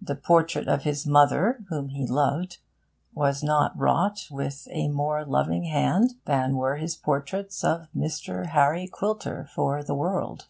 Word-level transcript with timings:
The 0.00 0.14
portrait 0.14 0.68
of 0.68 0.84
his 0.84 1.08
mother, 1.08 1.64
whom 1.70 1.88
he 1.88 2.06
loved, 2.06 2.58
was 3.14 3.42
not 3.42 3.76
wrought 3.76 4.28
with 4.30 4.68
a 4.70 4.86
more 4.86 5.24
loving 5.24 5.64
hand 5.64 6.12
than 6.24 6.54
were 6.56 6.76
his 6.76 6.94
portraits 6.94 7.64
of 7.64 7.88
Mr. 7.92 8.46
Harry 8.46 8.86
Quilter 8.86 9.48
for 9.52 9.82
The 9.82 9.96
World. 9.96 10.46